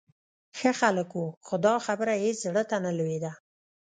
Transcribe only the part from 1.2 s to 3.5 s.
و، خو دا خبره یې هېڅ زړه ته نه لوېده.